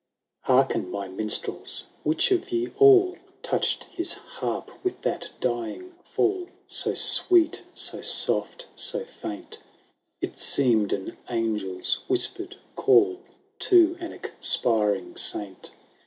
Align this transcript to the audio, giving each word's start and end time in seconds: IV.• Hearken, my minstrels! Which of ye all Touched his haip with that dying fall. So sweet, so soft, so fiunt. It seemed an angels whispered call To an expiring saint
IV.• 0.01 0.45
Hearken, 0.55 0.89
my 0.89 1.07
minstrels! 1.07 1.85
Which 2.01 2.31
of 2.31 2.51
ye 2.51 2.69
all 2.79 3.17
Touched 3.43 3.83
his 3.83 4.15
haip 4.39 4.83
with 4.83 4.99
that 5.03 5.29
dying 5.39 5.91
fall. 6.03 6.49
So 6.65 6.95
sweet, 6.95 7.61
so 7.75 8.01
soft, 8.01 8.65
so 8.75 9.01
fiunt. 9.01 9.59
It 10.19 10.39
seemed 10.39 10.91
an 10.91 11.17
angels 11.29 11.99
whispered 12.07 12.55
call 12.75 13.19
To 13.59 13.95
an 13.99 14.11
expiring 14.11 15.17
saint 15.17 15.69